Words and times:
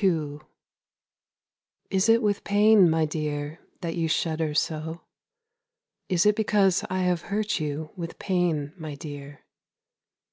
II 0.00 0.38
Is 1.90 2.08
it 2.08 2.22
with 2.22 2.44
pain, 2.44 2.88
my 2.88 3.04
dear, 3.04 3.58
that 3.80 3.96
you 3.96 4.06
shudder 4.06 4.54
so? 4.54 5.00
Is 6.08 6.24
it 6.26 6.36
because 6.36 6.84
I 6.88 7.00
have 7.00 7.22
hurt 7.22 7.58
you 7.58 7.90
with 7.96 8.20
pain, 8.20 8.72
my 8.76 8.94
dear? 8.94 9.40